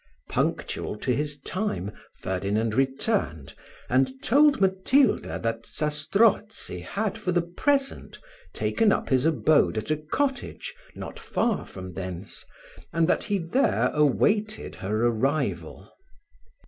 [0.29, 3.53] Punctual to his time Ferdinand returned,
[3.87, 8.17] and told Matilda that Zastrozzi had, for the present,
[8.51, 12.43] taken up his abode at a cottage, not far from thence,
[12.91, 15.91] and that he there awaited her arrival.